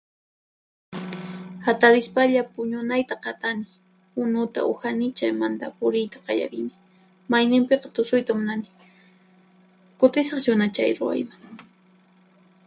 Hatarispalla 1.65 2.41
puñunayta 2.53 3.15
qatani, 3.25 3.65
unuta 4.23 4.59
uhani 4.73 5.07
chaymanta 5.17 5.65
puriyta 5.77 6.17
qallarini; 6.25 6.73
mayninpiqa 7.31 7.87
tusuyta 7.95 8.31
munani. 8.37 8.67
Kutisaq 9.99 10.39
chuna 10.45 10.65
chay 10.75 10.91
ruwayman. 10.99 11.39